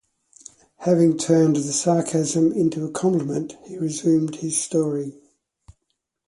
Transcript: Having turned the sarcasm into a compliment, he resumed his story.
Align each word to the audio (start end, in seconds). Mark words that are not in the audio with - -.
Having 0.79 1.19
turned 1.19 1.57
the 1.57 1.71
sarcasm 1.71 2.51
into 2.53 2.83
a 2.83 2.89
compliment, 2.89 3.55
he 3.67 3.77
resumed 3.77 4.37
his 4.37 4.57
story. 4.59 5.21